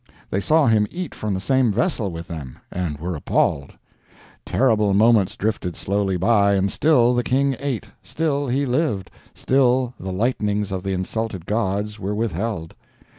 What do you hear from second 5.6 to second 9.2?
slowly by, and still the King ate, still he lived,